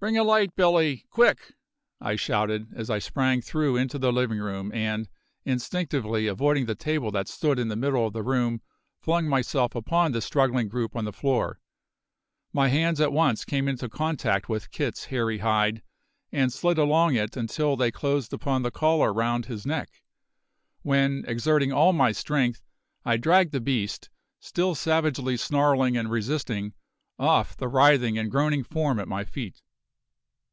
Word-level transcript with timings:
"Bring 0.00 0.16
a 0.16 0.24
light, 0.24 0.56
Billy, 0.56 1.04
quick!" 1.10 1.56
I 2.00 2.16
shouted, 2.16 2.68
as 2.74 2.88
I 2.88 2.98
sprang 2.98 3.42
through 3.42 3.76
into 3.76 3.98
the 3.98 4.10
living 4.10 4.38
room 4.38 4.72
and, 4.72 5.10
instinctively 5.44 6.26
avoiding 6.26 6.64
the 6.64 6.74
table 6.74 7.10
that 7.10 7.28
stood 7.28 7.58
in 7.58 7.68
the 7.68 7.76
middle 7.76 8.06
of 8.06 8.14
the 8.14 8.22
room, 8.22 8.62
flung 8.98 9.28
myself 9.28 9.74
upon 9.74 10.12
the 10.12 10.22
struggling 10.22 10.68
group 10.68 10.96
on 10.96 11.04
the 11.04 11.12
floor. 11.12 11.60
My 12.50 12.68
hands 12.68 12.98
at 12.98 13.12
once 13.12 13.44
came 13.44 13.68
into 13.68 13.90
contact 13.90 14.48
with 14.48 14.70
Kit's 14.70 15.04
hairy 15.04 15.36
hide, 15.40 15.82
and 16.32 16.50
slid 16.50 16.78
along 16.78 17.14
it 17.16 17.36
until 17.36 17.76
they 17.76 17.90
closed 17.90 18.32
upon 18.32 18.62
the 18.62 18.70
collar 18.70 19.12
round 19.12 19.44
his 19.44 19.66
neck, 19.66 20.02
when, 20.80 21.26
exerting 21.28 21.72
all 21.74 21.92
my 21.92 22.10
strength, 22.12 22.64
I 23.04 23.18
dragged 23.18 23.52
the 23.52 23.60
beast, 23.60 24.08
still 24.38 24.74
savagely 24.74 25.36
snarling 25.36 25.94
and 25.98 26.10
resisting, 26.10 26.72
off 27.18 27.54
the 27.54 27.68
writhing 27.68 28.16
and 28.16 28.30
groaning 28.30 28.64
form 28.64 28.98
at 28.98 29.06
my 29.06 29.24
feet. 29.24 29.60